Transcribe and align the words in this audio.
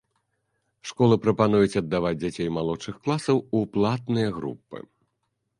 Школы 0.91 1.15
прапануюць 1.25 1.77
аддаваць 1.83 2.13
дзяцей 2.23 2.47
малодшых 2.57 2.95
класаў 3.05 3.45
у 3.59 3.63
платныя 3.77 4.29
групы. 4.39 4.77